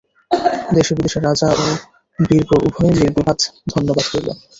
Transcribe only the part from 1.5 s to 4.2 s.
ও বীরবর উভয়ের নির্বিবাদ ধন্যবাদ